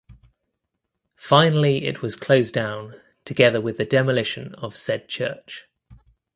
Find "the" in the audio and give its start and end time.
3.77-3.85